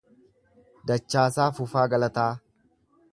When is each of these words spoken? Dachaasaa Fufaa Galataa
Dachaasaa 0.91 1.49
Fufaa 1.59 1.85
Galataa 1.95 2.29